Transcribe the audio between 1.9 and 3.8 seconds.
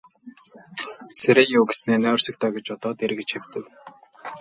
нойрсог доо гэж бодоод эргэж хэвтэв.